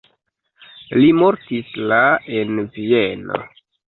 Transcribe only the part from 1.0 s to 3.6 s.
Li mortis la en Vieno.